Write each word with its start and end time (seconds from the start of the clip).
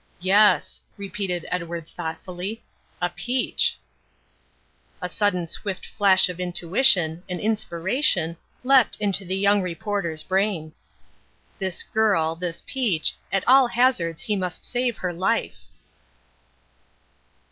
"Yes," 0.19 0.81
repeated 0.97 1.45
Edwards 1.51 1.91
thoughtfully, 1.93 2.63
"a 2.99 3.07
peach." 3.07 3.77
A 4.99 5.07
sudden 5.07 5.45
swift 5.45 5.85
flash 5.85 6.27
of 6.27 6.39
intuition, 6.39 7.21
an 7.29 7.39
inspiration, 7.39 8.35
leapt 8.63 8.95
into 8.95 9.23
the 9.25 9.35
young 9.37 9.61
reporter's 9.61 10.23
brain. 10.23 10.73
This 11.59 11.83
girl, 11.83 12.35
this 12.35 12.63
peach, 12.65 13.15
at 13.31 13.43
all 13.47 13.67
hazards 13.67 14.23
he 14.23 14.35
must 14.35 14.65
save 14.65 14.97
her 14.97 15.13
life. 15.13 15.65